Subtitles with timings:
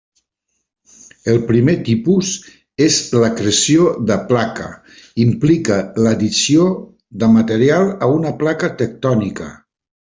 [1.33, 2.31] El primer tipus
[2.87, 4.73] és l'acreció de placa,
[5.27, 6.69] implica l'addició
[7.25, 9.57] de material a una placa tectònica.